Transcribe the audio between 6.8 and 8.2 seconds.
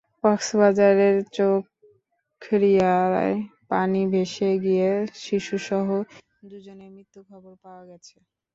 মৃত্যুর খবর পাওয়া গেছে।